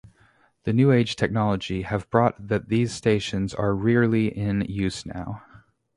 The 0.63 0.73
new 0.73 0.91
age 0.91 1.15
technology 1.15 1.83
have 1.83 2.09
brought 2.09 2.47
that 2.47 2.69
these 2.69 2.91
stations 2.91 3.53
are 3.53 3.75
rearly 3.75 4.35
in 4.35 4.61
use 4.61 5.05
now. 5.05 5.43